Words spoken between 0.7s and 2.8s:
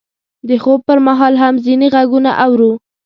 پر مهال هم ځینې غږونه اورو.